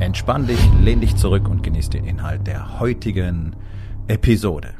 [0.00, 3.54] Entspann dich, lehn dich zurück und genieß den Inhalt der heutigen
[4.08, 4.74] Episode.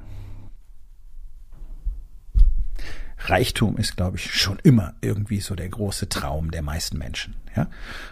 [3.19, 7.37] Reichtum ist, glaube ich, schon immer irgendwie so der große Traum der meisten Menschen.
[7.57, 7.69] Ja?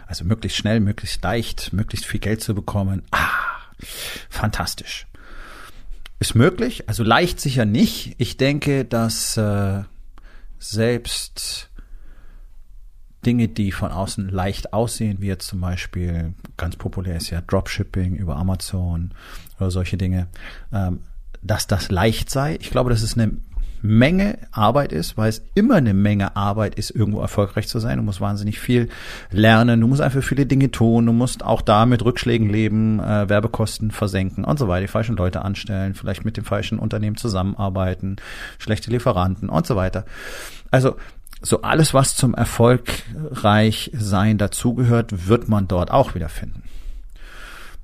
[0.07, 3.03] Also möglichst schnell, möglichst leicht, möglichst viel Geld zu bekommen.
[3.11, 3.29] Ah,
[4.29, 5.05] fantastisch.
[6.19, 8.15] Ist möglich, also leicht sicher nicht.
[8.17, 9.83] Ich denke, dass äh,
[10.57, 11.69] selbst
[13.25, 18.15] Dinge, die von außen leicht aussehen, wie jetzt zum Beispiel, ganz populär ist ja Dropshipping
[18.15, 19.11] über Amazon
[19.59, 20.27] oder solche Dinge,
[20.71, 20.99] ähm,
[21.41, 22.57] dass das leicht sei.
[22.61, 23.33] Ich glaube, dass es eine
[23.85, 27.97] Menge Arbeit ist, weil es immer eine Menge Arbeit ist, irgendwo erfolgreich zu sein.
[27.97, 28.87] Du musst wahnsinnig viel
[29.29, 33.27] lernen, du musst einfach viele Dinge tun, du musst auch da mit Rückschlägen leben, äh,
[33.27, 38.15] Werbekosten versenken und so weiter, die falschen Leute anstellen, vielleicht mit dem falschen Unternehmen zusammenarbeiten,
[38.57, 40.05] schlechte Lieferanten und so weiter.
[40.71, 40.95] Also
[41.43, 46.63] so alles, was zum erfolgreich sein dazugehört, wird man dort auch wieder finden.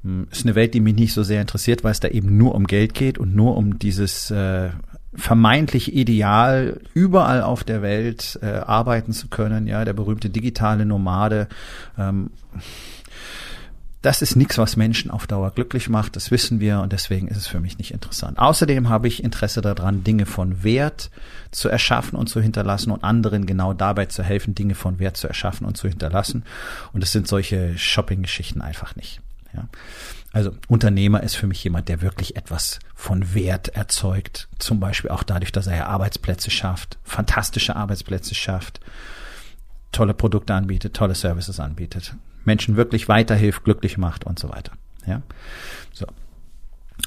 [0.04, 2.56] Hm, ist eine Welt, die mich nicht so sehr interessiert, weil es da eben nur
[2.56, 4.70] um Geld geht und nur um dieses äh,
[5.14, 11.48] vermeintlich Ideal, überall auf der Welt äh, arbeiten zu können, ja, der berühmte digitale Nomade.
[11.98, 12.32] Ähm,
[14.02, 17.38] das ist nichts, was Menschen auf Dauer glücklich macht, das wissen wir und deswegen ist
[17.38, 18.40] es für mich nicht interessant.
[18.40, 21.12] Außerdem habe ich Interesse daran, Dinge von Wert
[21.52, 25.28] zu erschaffen und zu hinterlassen und anderen genau dabei zu helfen, Dinge von Wert zu
[25.28, 26.46] erschaffen und zu hinterlassen.
[26.94, 29.20] Und es sind solche Shopping-Geschichten einfach nicht.
[29.54, 29.68] Ja.
[30.32, 34.48] Also Unternehmer ist für mich jemand, der wirklich etwas von Wert erzeugt.
[34.60, 38.80] Zum Beispiel auch dadurch, dass er Arbeitsplätze schafft, fantastische Arbeitsplätze schafft,
[39.92, 42.14] tolle Produkte anbietet, tolle Services anbietet.
[42.46, 44.74] Menschen wirklich weiterhilft, glücklich macht und so weiter.
[45.06, 45.22] Ja,
[45.94, 46.06] so.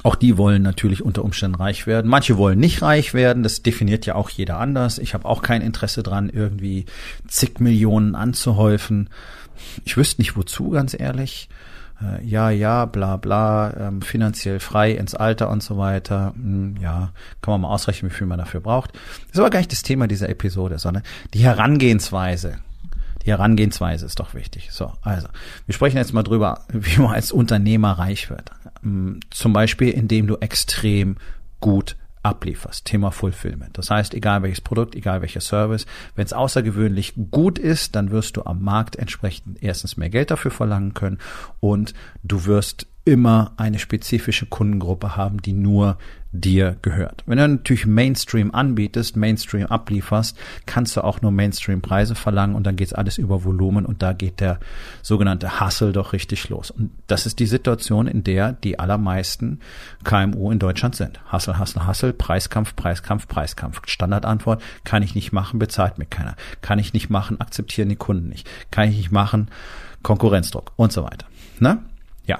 [0.01, 2.09] Auch die wollen natürlich unter Umständen reich werden.
[2.09, 3.43] Manche wollen nicht reich werden.
[3.43, 4.97] Das definiert ja auch jeder anders.
[4.97, 6.85] Ich habe auch kein Interesse dran, irgendwie
[7.27, 9.09] zig Millionen anzuhäufen.
[9.85, 11.47] Ich wüsste nicht wozu, ganz ehrlich.
[12.01, 16.33] Äh, ja, ja, bla, bla, ähm, finanziell frei ins Alter und so weiter.
[16.35, 17.11] Hm, ja,
[17.41, 18.93] kann man mal ausrechnen, wie viel man dafür braucht.
[18.93, 22.57] Das ist aber gar nicht das Thema dieser Episode, sondern die Herangehensweise
[23.25, 24.69] die Herangehensweise ist doch wichtig.
[24.71, 25.27] So, also,
[25.65, 28.51] wir sprechen jetzt mal drüber, wie man als Unternehmer reich wird.
[28.81, 31.17] Mm, zum Beispiel, indem du extrem
[31.59, 32.85] gut ablieferst.
[32.85, 33.77] Thema Fulfillment.
[33.77, 35.85] Das heißt, egal welches Produkt, egal welcher Service,
[36.15, 40.51] wenn es außergewöhnlich gut ist, dann wirst du am Markt entsprechend erstens mehr Geld dafür
[40.51, 41.19] verlangen können
[41.59, 45.97] und du wirst immer eine spezifische Kundengruppe haben, die nur
[46.31, 47.23] dir gehört.
[47.27, 52.75] Wenn du natürlich Mainstream anbietest, Mainstream ablieferst, kannst du auch nur Mainstream-Preise verlangen und dann
[52.75, 54.59] geht's alles über Volumen und da geht der
[55.03, 56.71] sogenannte Hustle doch richtig los.
[56.71, 59.59] Und das ist die Situation, in der die allermeisten
[60.03, 61.19] KMU in Deutschland sind.
[61.31, 63.81] Hustle, Hustle, Hustle, Preiskampf, Preiskampf, Preiskampf.
[63.85, 66.35] Standardantwort, kann ich nicht machen, bezahlt mir keiner.
[66.61, 68.49] Kann ich nicht machen, akzeptieren die Kunden nicht.
[68.71, 69.49] Kann ich nicht machen,
[70.01, 71.27] Konkurrenzdruck und so weiter.
[71.59, 71.79] Ne?
[72.25, 72.39] Ja.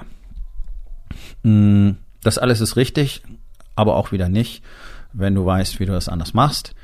[1.44, 3.22] Mm, das alles ist richtig
[3.76, 4.62] aber auch wieder nicht,
[5.12, 6.74] wenn du weißt, wie du das anders machst.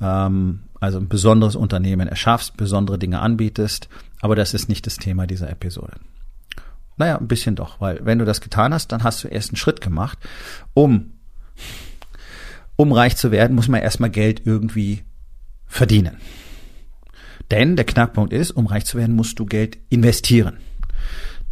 [0.00, 3.88] Ähm, also ein besonderes Unternehmen erschaffst, besondere Dinge anbietest,
[4.20, 5.94] aber das ist nicht das Thema dieser Episode.
[6.96, 9.56] Naja, ein bisschen doch, weil wenn du das getan hast, dann hast du erst einen
[9.56, 10.18] Schritt gemacht.
[10.74, 11.12] Um,
[12.76, 15.02] um reich zu werden, muss man erstmal Geld irgendwie
[15.66, 16.18] verdienen.
[17.50, 20.58] Denn der Knackpunkt ist, um reich zu werden, musst du Geld investieren.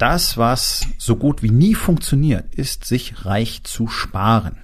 [0.00, 4.56] Das, was so gut wie nie funktioniert, ist, sich reich zu sparen.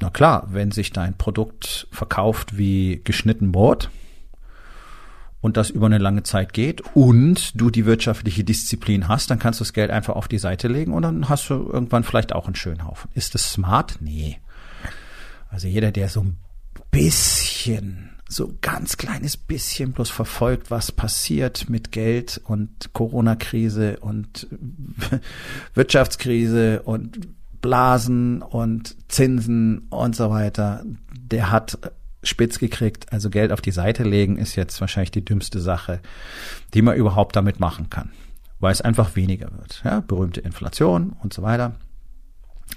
[0.00, 3.90] Na klar, wenn sich dein Produkt verkauft wie geschnitten Brot
[5.42, 9.60] und das über eine lange Zeit geht und du die wirtschaftliche Disziplin hast, dann kannst
[9.60, 12.46] du das Geld einfach auf die Seite legen und dann hast du irgendwann vielleicht auch
[12.46, 13.10] einen schönen Haufen.
[13.12, 13.98] Ist das smart?
[14.00, 14.38] Nee.
[15.50, 16.38] Also jeder, der so ein
[16.90, 24.46] bisschen, so ganz kleines bisschen bloß verfolgt, was passiert mit Geld und Corona-Krise und
[25.74, 27.28] Wirtschaftskrise und
[27.60, 31.78] Blasen und Zinsen und so weiter, der hat
[32.22, 33.12] spitz gekriegt.
[33.12, 36.00] Also Geld auf die Seite legen ist jetzt wahrscheinlich die dümmste Sache,
[36.74, 38.10] die man überhaupt damit machen kann,
[38.58, 39.82] weil es einfach weniger wird.
[39.84, 41.76] Ja, berühmte Inflation und so weiter.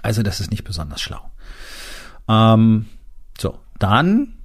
[0.03, 1.31] Also das ist nicht besonders schlau.
[2.29, 2.85] Ähm,
[3.37, 4.36] so, dann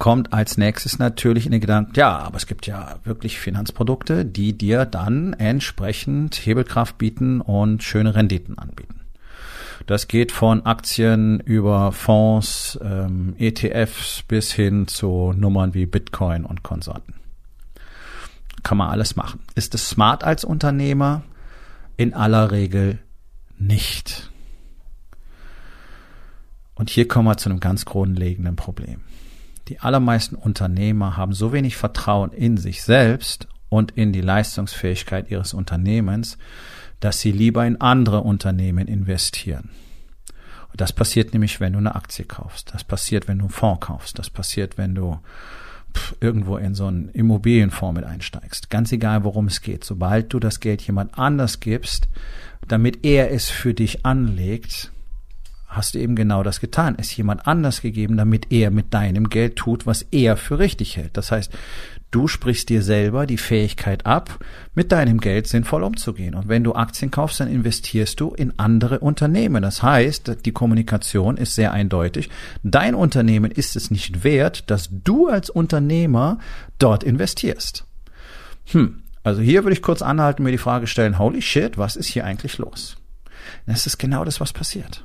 [0.00, 4.56] kommt als nächstes natürlich in den Gedanken, ja, aber es gibt ja wirklich Finanzprodukte, die
[4.56, 9.02] dir dann entsprechend Hebelkraft bieten und schöne Renditen anbieten.
[9.86, 16.62] Das geht von Aktien über Fonds, ähm, ETFs bis hin zu Nummern wie Bitcoin und
[16.62, 17.14] Konsorten.
[18.62, 19.40] Kann man alles machen.
[19.54, 21.22] Ist es smart als Unternehmer?
[21.98, 23.00] In aller Regel
[23.58, 24.30] nicht.
[26.74, 29.02] Und hier kommen wir zu einem ganz grundlegenden Problem.
[29.70, 35.54] Die allermeisten Unternehmer haben so wenig Vertrauen in sich selbst und in die Leistungsfähigkeit ihres
[35.54, 36.38] Unternehmens,
[36.98, 39.70] dass sie lieber in andere Unternehmen investieren.
[40.72, 42.74] Und das passiert nämlich, wenn du eine Aktie kaufst.
[42.74, 44.18] Das passiert, wenn du einen Fonds kaufst.
[44.18, 45.20] Das passiert, wenn du
[46.20, 48.70] irgendwo in so einen Immobilienfonds mit einsteigst.
[48.70, 49.84] Ganz egal, worum es geht.
[49.84, 52.08] Sobald du das Geld jemand anders gibst,
[52.66, 54.90] damit er es für dich anlegt,
[55.70, 56.96] hast du eben genau das getan.
[56.98, 61.16] Es jemand anders gegeben, damit er mit deinem Geld tut, was er für richtig hält.
[61.16, 61.52] Das heißt,
[62.10, 64.44] du sprichst dir selber die Fähigkeit ab,
[64.74, 66.34] mit deinem Geld sinnvoll umzugehen.
[66.34, 69.62] Und wenn du Aktien kaufst, dann investierst du in andere Unternehmen.
[69.62, 72.30] Das heißt, die Kommunikation ist sehr eindeutig.
[72.64, 76.38] Dein Unternehmen ist es nicht wert, dass du als Unternehmer
[76.78, 77.86] dort investierst.
[78.66, 79.02] Hm.
[79.22, 82.24] Also hier würde ich kurz anhalten, mir die Frage stellen, holy shit, was ist hier
[82.24, 82.96] eigentlich los?
[83.66, 85.04] Das ist genau das, was passiert.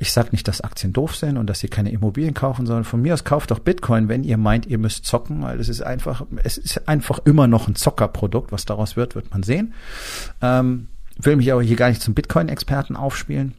[0.00, 2.84] Ich sage nicht, dass Aktien doof sind und dass ihr keine Immobilien kaufen sollen.
[2.84, 5.82] Von mir aus kauft doch Bitcoin, wenn ihr meint, ihr müsst zocken, weil es ist
[5.82, 8.50] einfach, es ist einfach immer noch ein Zockerprodukt.
[8.50, 9.74] Was daraus wird, wird man sehen.
[10.40, 10.88] Ähm,
[11.18, 13.52] will mich aber hier gar nicht zum Bitcoin-Experten aufspielen.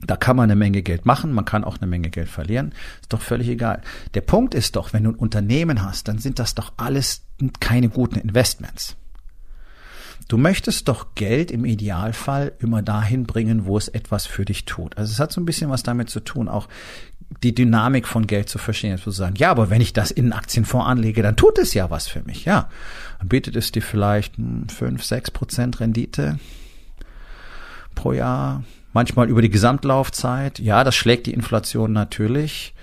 [0.00, 2.72] Da kann man eine Menge Geld machen, man kann auch eine Menge Geld verlieren.
[3.00, 3.82] Ist doch völlig egal.
[4.14, 7.22] Der Punkt ist doch, wenn du ein Unternehmen hast, dann sind das doch alles
[7.60, 8.96] keine guten Investments.
[10.28, 14.96] Du möchtest doch Geld im Idealfall immer dahin bringen, wo es etwas für dich tut.
[14.96, 16.68] Also es hat so ein bisschen was damit zu tun, auch
[17.42, 20.32] die Dynamik von Geld zu verstehen, zu sagen, ja, aber wenn ich das in einen
[20.32, 22.68] Aktienfonds anlege, dann tut es ja was für mich, ja.
[23.18, 24.34] Dann bietet es dir vielleicht
[24.68, 26.38] fünf, sechs Prozent Rendite
[27.94, 30.58] pro Jahr, manchmal über die Gesamtlaufzeit.
[30.58, 32.74] Ja, das schlägt die Inflation natürlich,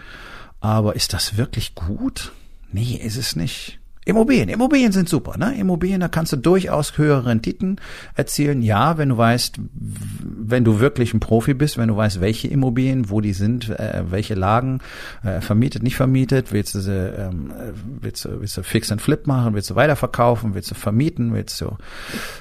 [0.59, 2.31] aber ist das wirklich gut?
[2.71, 3.76] Nee, ist es nicht.
[4.07, 5.53] Immobilien, Immobilien sind super, ne?
[5.59, 7.75] Immobilien, da kannst du durchaus höhere Renditen
[8.15, 8.61] erzielen.
[8.61, 13.09] Ja, wenn du weißt, wenn du wirklich ein Profi bist, wenn du weißt, welche Immobilien,
[13.09, 14.79] wo die sind, äh, welche Lagen,
[15.25, 17.51] äh, vermietet, nicht vermietet, willst du sie, ähm,
[17.99, 21.59] willst du, willst du Fix and Flip machen, willst du weiterverkaufen, willst du vermieten, willst
[21.59, 21.75] du,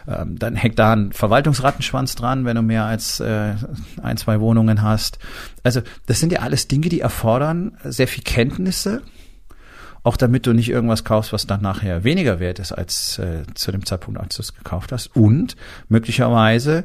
[0.06, 3.54] ähm, dann hängt da ein Verwaltungsrattenschwanz dran, wenn du mehr als äh,
[4.00, 5.18] ein, zwei Wohnungen hast.
[5.64, 9.02] Also, das sind ja alles Dinge, die erfordern sehr viel Kenntnisse,
[10.06, 13.72] auch damit du nicht irgendwas kaufst, was dann nachher weniger wert ist als äh, zu
[13.72, 15.08] dem Zeitpunkt, als du es gekauft hast.
[15.16, 15.56] Und
[15.88, 16.84] möglicherweise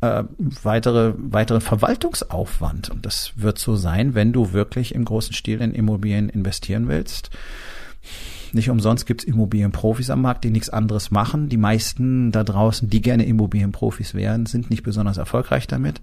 [0.00, 0.24] äh,
[0.64, 2.90] weitere, weitere Verwaltungsaufwand.
[2.90, 7.30] Und das wird so sein, wenn du wirklich im großen Stil in Immobilien investieren willst.
[8.52, 11.48] Nicht umsonst gibt's Immobilienprofis am Markt, die nichts anderes machen.
[11.48, 16.00] Die meisten da draußen, die gerne Immobilienprofis wären, sind nicht besonders erfolgreich damit.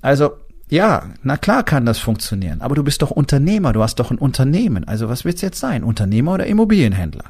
[0.00, 0.32] Also
[0.72, 2.62] ja, na klar kann das funktionieren.
[2.62, 4.88] Aber du bist doch Unternehmer, du hast doch ein Unternehmen.
[4.88, 5.84] Also was du jetzt sein?
[5.84, 7.26] Unternehmer oder Immobilienhändler?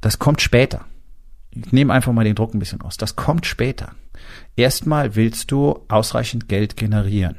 [0.00, 0.86] Das kommt später.
[1.50, 2.96] Ich nehme einfach mal den Druck ein bisschen aus.
[2.96, 3.92] Das kommt später.
[4.56, 7.36] Erstmal willst du ausreichend Geld generieren.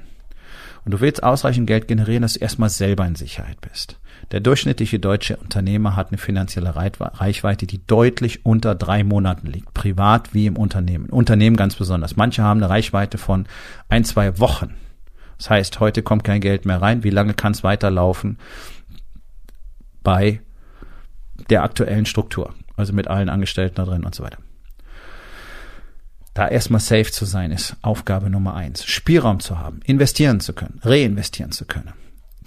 [0.85, 4.00] Und du willst ausreichend Geld generieren, dass du erstmal selber in Sicherheit bist.
[4.31, 10.33] Der durchschnittliche deutsche Unternehmer hat eine finanzielle Reichweite, die deutlich unter drei Monaten liegt, privat
[10.33, 11.09] wie im Unternehmen.
[11.09, 12.16] Unternehmen ganz besonders.
[12.16, 13.45] Manche haben eine Reichweite von
[13.90, 14.75] ein, zwei Wochen.
[15.37, 17.04] Das heißt, heute kommt kein Geld mehr rein.
[17.04, 18.37] Wie lange kann es weiterlaufen
[20.04, 20.42] bei
[21.49, 22.54] der aktuellen Struktur?
[22.75, 24.37] Also mit allen Angestellten da drin und so weiter.
[26.33, 28.85] Da erstmal safe zu sein, ist Aufgabe Nummer eins.
[28.85, 31.94] Spielraum zu haben, investieren zu können, reinvestieren zu können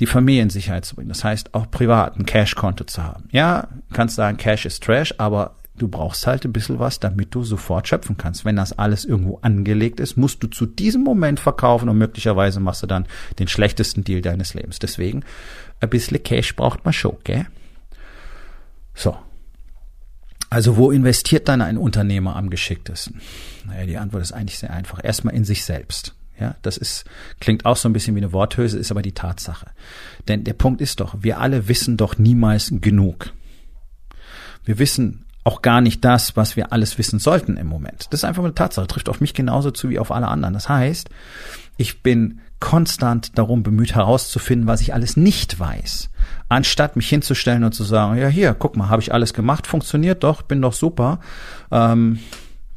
[0.01, 1.09] die Familie in Sicherheit zu bringen.
[1.09, 3.29] Das heißt, auch privat ein Cash-Konto zu haben.
[3.33, 7.45] Ja, kannst sagen, Cash ist Trash, aber du brauchst halt ein bisschen was, damit du
[7.45, 8.45] sofort schöpfen kannst.
[8.45, 12.83] Wenn das alles irgendwo angelegt ist, musst du zu diesem Moment verkaufen und möglicherweise machst
[12.83, 13.07] du dann
[13.39, 14.79] den schlechtesten Deal deines Lebens.
[14.79, 15.25] Deswegen,
[15.81, 17.47] ein bisschen Cash braucht man schon, gell?
[18.95, 19.17] So.
[20.51, 23.21] Also wo investiert dann ein Unternehmer am geschicktesten?
[23.67, 25.03] Naja, die Antwort ist eigentlich sehr einfach.
[25.03, 26.15] Erstmal in sich selbst.
[26.39, 27.05] Ja, das ist,
[27.41, 29.69] klingt auch so ein bisschen wie eine Worthülse, ist aber die Tatsache.
[30.29, 33.33] Denn der Punkt ist doch, wir alle wissen doch niemals genug.
[34.65, 38.09] Wir wissen auch gar nicht das, was wir alles wissen sollten im Moment.
[38.11, 40.55] Das ist einfach eine Tatsache, trifft auf mich genauso zu wie auf alle anderen.
[40.55, 41.09] Das heißt,
[41.77, 46.11] ich bin konstant darum bemüht herauszufinden, was ich alles nicht weiß,
[46.49, 50.25] anstatt mich hinzustellen und zu sagen, ja hier, guck mal, habe ich alles gemacht, funktioniert
[50.25, 51.21] doch, bin doch super,
[51.71, 52.21] ähm,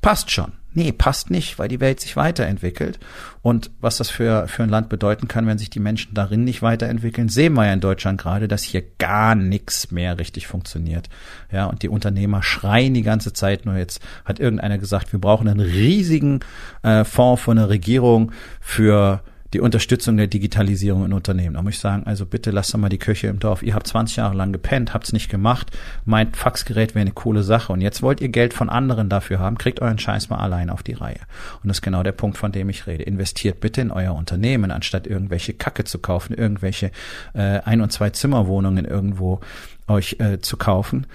[0.02, 0.54] passt schon.
[0.72, 3.00] Nee, passt nicht, weil die Welt sich weiterentwickelt.
[3.42, 6.62] Und was das für, für ein Land bedeuten kann, wenn sich die Menschen darin nicht
[6.62, 11.10] weiterentwickeln, sehen wir ja in Deutschland gerade, dass hier gar nichts mehr richtig funktioniert.
[11.52, 15.48] Ja, und die Unternehmer schreien die ganze Zeit nur jetzt, hat irgendeiner gesagt, wir brauchen
[15.48, 16.42] einen riesigen
[16.84, 18.32] äh, Fonds von der Regierung
[18.62, 21.56] für die Unterstützung der Digitalisierung in Unternehmen.
[21.56, 23.64] Da muss ich sagen, also bitte lasst doch mal die Köche im Dorf.
[23.64, 25.72] Ihr habt 20 Jahre lang gepennt, habt's nicht gemacht,
[26.06, 29.58] meint Faxgerät wäre eine coole Sache und jetzt wollt ihr Geld von anderen dafür haben,
[29.58, 31.20] kriegt euren Scheiß mal allein auf die Reihe.
[31.64, 33.04] Und das ist genau der Punkt, von dem ich rede.
[33.04, 36.92] Investiert bitte in euer Unternehmen, anstatt irgendwelche Kacke zu kaufen, irgendwelche
[37.34, 39.40] äh, Ein- und Zwei-Zimmerwohnungen irgendwo
[39.88, 41.08] euch äh, zu kaufen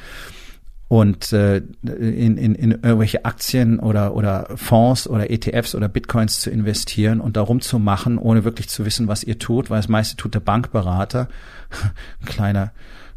[0.95, 6.51] und äh, in, in, in irgendwelche Aktien oder, oder Fonds oder ETFs oder Bitcoins zu
[6.51, 10.15] investieren und darum zu machen, ohne wirklich zu wissen, was ihr tut, weil das meiste
[10.15, 11.27] tut der Bankberater.
[12.27, 12.71] kleiner,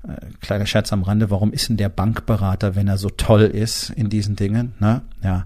[0.08, 3.92] äh, kleiner Scherz am Rande, warum ist denn der Bankberater, wenn er so toll ist
[3.92, 4.74] in diesen Dingen?
[4.80, 5.04] Ne?
[5.24, 5.46] Ja,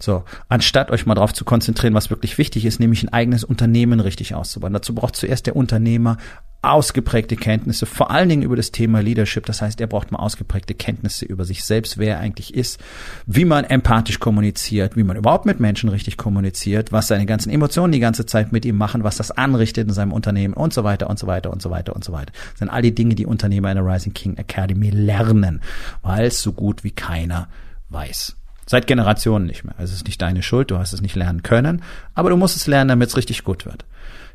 [0.00, 0.24] so.
[0.48, 4.34] Anstatt euch mal darauf zu konzentrieren, was wirklich wichtig ist, nämlich ein eigenes Unternehmen richtig
[4.34, 4.72] auszubauen.
[4.72, 6.16] Dazu braucht zuerst der Unternehmer
[6.60, 9.46] ausgeprägte Kenntnisse, vor allen Dingen über das Thema Leadership.
[9.46, 12.80] Das heißt, er braucht mal ausgeprägte Kenntnisse über sich selbst, wer er eigentlich ist,
[13.26, 17.92] wie man empathisch kommuniziert, wie man überhaupt mit Menschen richtig kommuniziert, was seine ganzen Emotionen
[17.92, 21.08] die ganze Zeit mit ihm machen, was das anrichtet in seinem Unternehmen und so weiter
[21.08, 22.32] und so weiter und so weiter und so weiter.
[22.50, 25.60] Das sind all die Dinge, die Unternehmer in der Rising King Academy lernen,
[26.02, 27.48] weil es so gut wie keiner
[27.90, 28.34] weiß.
[28.66, 29.74] Seit Generationen nicht mehr.
[29.78, 31.82] Also es ist nicht deine Schuld, du hast es nicht lernen können,
[32.14, 33.84] aber du musst es lernen, damit es richtig gut wird.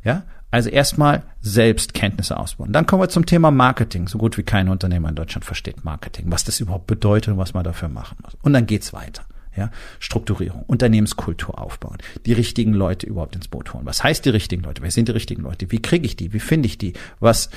[0.03, 2.71] Ja, also erstmal selbst Kenntnisse ausbauen.
[2.71, 4.07] Dann kommen wir zum Thema Marketing.
[4.07, 7.55] So gut wie kein Unternehmer in Deutschland versteht Marketing, was das überhaupt bedeutet und was
[7.55, 8.37] man dafür machen muss.
[8.43, 9.23] Und dann geht's weiter.
[9.57, 13.85] Ja, Strukturierung, Unternehmenskultur aufbauen, die richtigen Leute überhaupt ins Boot holen.
[13.85, 14.83] Was heißt die richtigen Leute?
[14.83, 15.71] Wer sind die richtigen Leute?
[15.71, 16.33] Wie kriege ich die?
[16.33, 16.93] Wie finde ich die?
[17.19, 17.49] Was,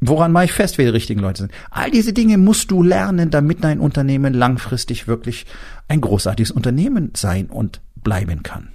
[0.00, 1.52] woran mache ich fest, wer die richtigen Leute sind?
[1.70, 5.44] All diese Dinge musst du lernen, damit dein Unternehmen langfristig wirklich
[5.86, 8.68] ein großartiges Unternehmen sein und bleiben kann.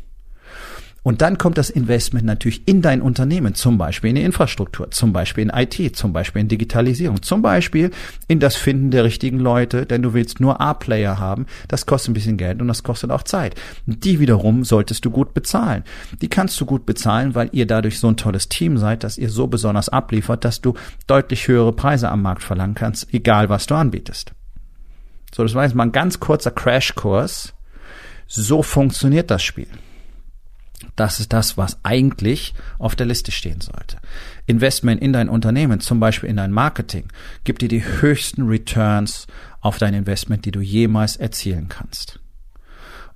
[1.04, 5.12] Und dann kommt das Investment natürlich in dein Unternehmen, zum Beispiel in die Infrastruktur, zum
[5.12, 7.92] Beispiel in IT, zum Beispiel in Digitalisierung, zum Beispiel
[8.30, 11.46] in das Finden der richtigen Leute, denn du willst nur A-Player haben.
[11.68, 13.56] Das kostet ein bisschen Geld und das kostet auch Zeit.
[13.86, 15.84] Die wiederum solltest du gut bezahlen.
[16.22, 19.30] Die kannst du gut bezahlen, weil ihr dadurch so ein tolles Team seid, dass ihr
[19.30, 20.74] so besonders abliefert, dass du
[21.06, 24.32] deutlich höhere Preise am Markt verlangen kannst, egal was du anbietest.
[25.36, 27.54] So, das war jetzt mal ein ganz kurzer Crashkurs.
[28.28, 29.68] So funktioniert das Spiel.
[30.96, 33.98] Das ist das, was eigentlich auf der Liste stehen sollte.
[34.46, 37.08] Investment in dein Unternehmen, zum Beispiel in dein Marketing,
[37.44, 39.28] gibt dir die höchsten Returns
[39.62, 42.20] auf dein Investment, die du jemals erzielen kannst.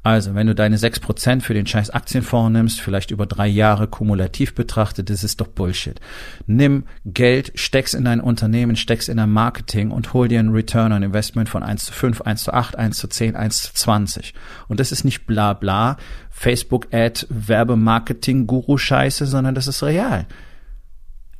[0.08, 3.90] Also, wenn du deine sechs Prozent für den scheiß Aktienfonds nimmst, vielleicht über drei Jahre
[3.90, 6.00] kumulativ betrachtet, das ist doch Bullshit.
[6.46, 10.94] Nimm Geld, steck's in dein Unternehmen, steck's in dein Marketing und hol dir einen Return
[10.94, 14.34] on Investment von 1 zu 5, 1 zu 8, 1 zu 10, 1 zu 20.
[14.70, 15.98] Und das ist nicht bla bla,
[16.30, 20.26] Facebook-Ad, Werbemarketing-Guru-Scheiße, sondern das ist real.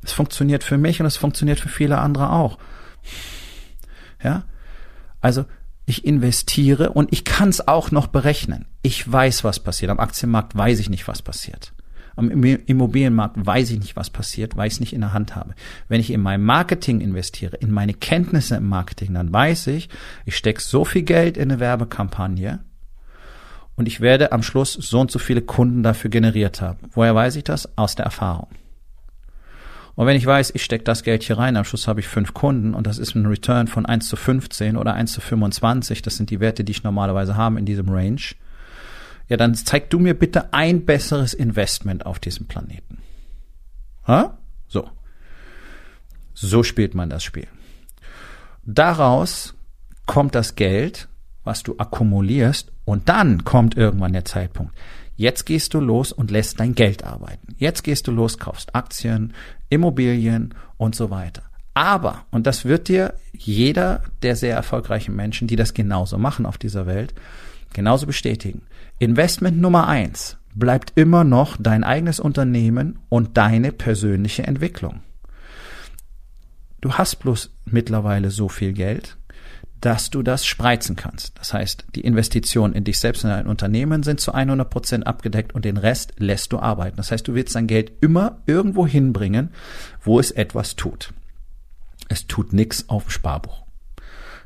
[0.02, 2.58] Es funktioniert für mich und es funktioniert für viele andere auch.
[4.22, 4.42] Ja?
[5.22, 5.46] Also,
[5.88, 8.66] ich investiere und ich kann es auch noch berechnen.
[8.82, 9.90] Ich weiß, was passiert.
[9.90, 11.72] Am Aktienmarkt weiß ich nicht, was passiert.
[12.14, 15.54] Am Immobilienmarkt weiß ich nicht, was passiert, weil ich es nicht in der Hand habe.
[15.88, 19.88] Wenn ich in mein Marketing investiere, in meine Kenntnisse im Marketing, dann weiß ich,
[20.26, 22.58] ich stecke so viel Geld in eine Werbekampagne
[23.76, 26.90] und ich werde am Schluss so und so viele Kunden dafür generiert haben.
[26.90, 27.78] Woher weiß ich das?
[27.78, 28.48] Aus der Erfahrung.
[29.98, 32.32] Und wenn ich weiß, ich stecke das Geld hier rein, am Schluss habe ich fünf
[32.32, 36.14] Kunden und das ist ein Return von 1 zu 15 oder 1 zu 25, das
[36.14, 38.20] sind die Werte, die ich normalerweise habe in diesem Range,
[39.26, 42.98] ja, dann zeig du mir bitte ein besseres Investment auf diesem Planeten.
[44.06, 44.38] Ha?
[44.68, 44.88] So.
[46.32, 47.48] So spielt man das Spiel.
[48.64, 49.56] Daraus
[50.06, 51.08] kommt das Geld,
[51.42, 54.76] was du akkumulierst, und dann kommt irgendwann der Zeitpunkt.
[55.18, 57.56] Jetzt gehst du los und lässt dein Geld arbeiten.
[57.58, 59.34] Jetzt gehst du los, kaufst Aktien,
[59.68, 61.42] Immobilien und so weiter.
[61.74, 66.56] Aber, und das wird dir jeder der sehr erfolgreichen Menschen, die das genauso machen auf
[66.56, 67.14] dieser Welt,
[67.72, 68.62] genauso bestätigen.
[69.00, 75.00] Investment Nummer eins bleibt immer noch dein eigenes Unternehmen und deine persönliche Entwicklung.
[76.80, 79.16] Du hast bloß mittlerweile so viel Geld,
[79.80, 81.38] dass du das spreizen kannst.
[81.38, 85.54] Das heißt, die Investitionen in dich selbst und dein Unternehmen sind zu 100 Prozent abgedeckt
[85.54, 86.96] und den Rest lässt du arbeiten.
[86.96, 89.50] Das heißt, du willst dein Geld immer irgendwo hinbringen,
[90.02, 91.12] wo es etwas tut.
[92.08, 93.64] Es tut nichts auf dem Sparbuch.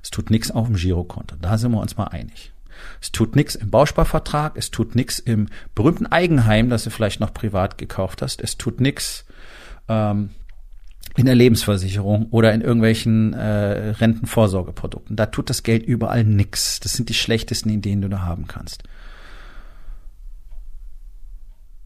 [0.03, 1.37] Es tut nichts auf dem Girokonto.
[1.41, 2.53] Da sind wir uns mal einig.
[3.01, 7.33] Es tut nichts im Bausparvertrag, es tut nichts im berühmten Eigenheim, das du vielleicht noch
[7.33, 8.41] privat gekauft hast.
[8.41, 9.25] Es tut nichts
[9.89, 10.31] ähm,
[11.16, 15.16] in der Lebensversicherung oder in irgendwelchen äh, Rentenvorsorgeprodukten.
[15.16, 16.81] Da tut das Geld überall nix.
[16.81, 18.85] Das sind die schlechtesten Ideen, die du da haben kannst.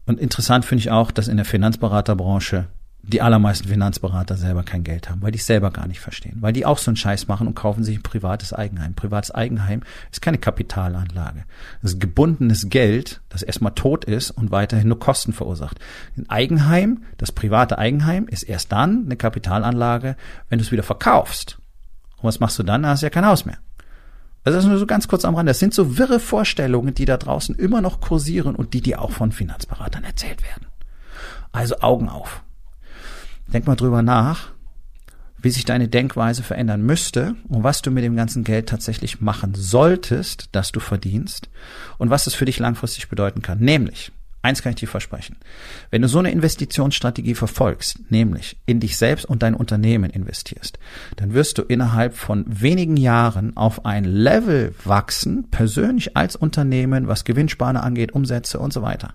[0.05, 2.67] Und interessant finde ich auch, dass in der Finanzberaterbranche
[3.07, 6.51] die allermeisten Finanzberater selber kein Geld haben, weil die es selber gar nicht verstehen, weil
[6.51, 8.95] die auch so einen Scheiß machen und kaufen sich ein privates Eigenheim.
[8.95, 11.45] Privates Eigenheim ist keine Kapitalanlage.
[11.81, 15.79] Das ist gebundenes Geld, das erstmal tot ist und weiterhin nur Kosten verursacht.
[16.17, 20.17] Ein Eigenheim, das private Eigenheim, ist erst dann eine Kapitalanlage,
[20.49, 21.59] wenn du es wieder verkaufst.
[22.17, 22.83] Und was machst du dann?
[22.83, 23.57] Da hast du ja kein Haus mehr.
[24.43, 25.47] Also das ist nur so ganz kurz am Rand.
[25.47, 29.11] Das sind so wirre Vorstellungen, die da draußen immer noch kursieren und die dir auch
[29.11, 30.67] von Finanzberatern erzählt werden.
[31.53, 32.43] Also Augen auf.
[33.53, 34.49] Denk mal drüber nach,
[35.41, 39.53] wie sich deine Denkweise verändern müsste und was du mit dem ganzen Geld tatsächlich machen
[39.55, 41.49] solltest, das du verdienst
[41.97, 43.59] und was es für dich langfristig bedeuten kann.
[43.59, 44.11] Nämlich,
[44.41, 45.37] eins kann ich dir versprechen,
[45.91, 50.79] wenn du so eine Investitionsstrategie verfolgst, nämlich in dich selbst und dein Unternehmen investierst,
[51.15, 57.25] dann wirst du innerhalb von wenigen Jahren auf ein Level wachsen, persönlich als Unternehmen, was
[57.25, 59.13] Gewinnspanne angeht, Umsätze und so weiter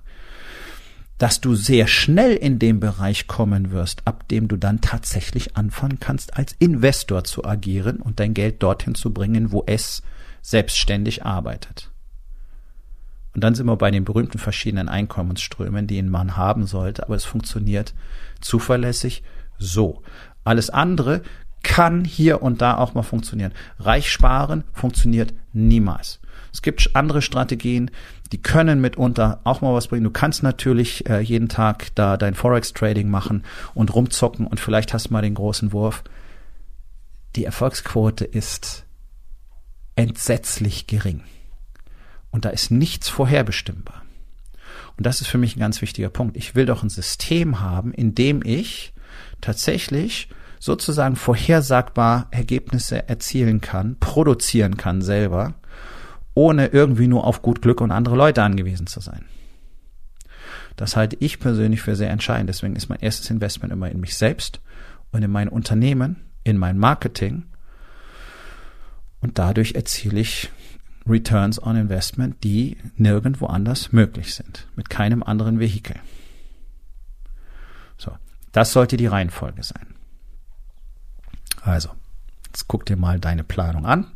[1.22, 6.00] dass du sehr schnell in dem Bereich kommen wirst, ab dem du dann tatsächlich anfangen
[6.00, 10.02] kannst, als Investor zu agieren und dein Geld dorthin zu bringen, wo es
[10.40, 11.92] selbstständig arbeitet.
[13.36, 17.14] Und dann sind wir bei den berühmten verschiedenen Einkommensströmen, die ein Mann haben sollte, aber
[17.14, 17.94] es funktioniert
[18.40, 19.22] zuverlässig
[19.60, 20.02] so.
[20.42, 21.22] Alles andere
[21.62, 23.52] kann hier und da auch mal funktionieren.
[23.78, 26.18] Reich sparen funktioniert niemals.
[26.52, 27.92] Es gibt andere Strategien,
[28.32, 30.04] die können mitunter auch mal was bringen.
[30.04, 35.08] Du kannst natürlich äh, jeden Tag da dein Forex-Trading machen und rumzocken und vielleicht hast
[35.08, 36.02] du mal den großen Wurf.
[37.36, 38.84] Die Erfolgsquote ist
[39.96, 41.22] entsetzlich gering.
[42.30, 44.02] Und da ist nichts vorherbestimmbar.
[44.96, 46.36] Und das ist für mich ein ganz wichtiger Punkt.
[46.36, 48.94] Ich will doch ein System haben, in dem ich
[49.42, 55.54] tatsächlich sozusagen vorhersagbar Ergebnisse erzielen kann, produzieren kann selber
[56.34, 59.24] ohne irgendwie nur auf gut Glück und andere Leute angewiesen zu sein.
[60.76, 62.48] Das halte ich persönlich für sehr entscheidend.
[62.48, 64.60] Deswegen ist mein erstes Investment immer in mich selbst
[65.10, 67.44] und in mein Unternehmen, in mein Marketing.
[69.20, 70.50] Und dadurch erziele ich
[71.06, 74.66] Returns on Investment, die nirgendwo anders möglich sind.
[74.76, 75.96] Mit keinem anderen Vehikel.
[77.98, 78.12] So.
[78.52, 79.94] Das sollte die Reihenfolge sein.
[81.62, 81.90] Also,
[82.46, 84.10] jetzt guck dir mal deine Planung an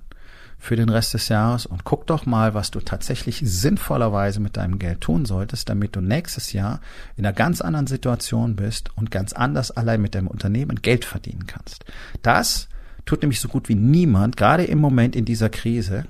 [0.67, 4.81] für den Rest des Jahres und guck doch mal, was du tatsächlich sinnvollerweise mit deinem
[4.81, 6.81] Geld tun solltest, damit du nächstes Jahr
[7.17, 11.47] in einer ganz anderen Situation bist und ganz anders allein mit deinem Unternehmen Geld verdienen
[11.47, 11.85] kannst.
[12.23, 12.69] Das
[13.05, 16.07] tut nämlich so gut wie niemand, gerade im Moment in dieser Krise.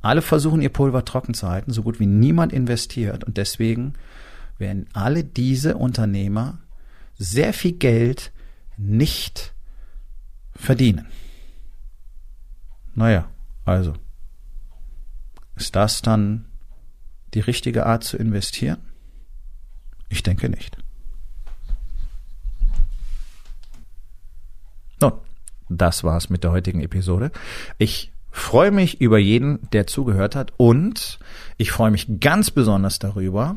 [0.00, 3.94] Alle versuchen ihr Pulver trocken zu halten, so gut wie niemand investiert und deswegen
[4.58, 6.58] werden alle diese Unternehmer
[7.18, 8.32] sehr viel Geld
[8.76, 9.54] nicht
[10.56, 11.06] verdienen.
[12.96, 13.28] Naja,
[13.64, 13.94] also,
[15.56, 16.46] ist das dann
[17.34, 18.78] die richtige Art zu investieren?
[20.08, 20.76] Ich denke nicht.
[25.00, 25.12] Nun,
[25.68, 27.30] das war's mit der heutigen Episode.
[27.78, 31.18] Ich freue mich über jeden, der zugehört hat und
[31.56, 33.56] ich freue mich ganz besonders darüber,